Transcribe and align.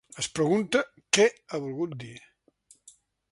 Es 0.21 0.27
pregunta 0.37 0.81
què 1.17 1.27
ha 1.57 1.61
volgut 1.67 1.95
dir. 2.05 2.17